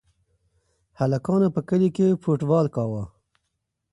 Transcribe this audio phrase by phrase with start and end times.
[0.99, 3.03] هلکانو په کلي کې فوټبال کاوه.